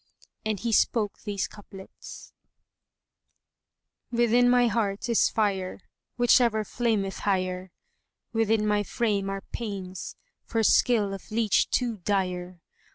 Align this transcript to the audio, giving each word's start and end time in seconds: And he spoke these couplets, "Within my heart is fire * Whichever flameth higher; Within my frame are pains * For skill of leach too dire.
And 0.43 0.59
he 0.59 0.71
spoke 0.71 1.19
these 1.25 1.47
couplets, 1.47 2.33
"Within 4.11 4.49
my 4.49 4.65
heart 4.65 5.07
is 5.07 5.29
fire 5.29 5.79
* 5.99 6.15
Whichever 6.17 6.63
flameth 6.63 7.19
higher; 7.19 7.69
Within 8.33 8.65
my 8.65 8.81
frame 8.81 9.29
are 9.29 9.43
pains 9.51 10.15
* 10.31 10.43
For 10.49 10.63
skill 10.63 11.13
of 11.13 11.29
leach 11.29 11.69
too 11.69 11.97
dire. 11.97 12.61